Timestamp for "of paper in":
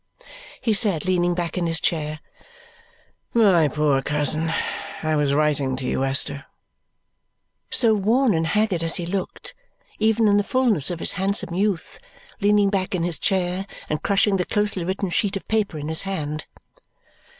15.37-15.87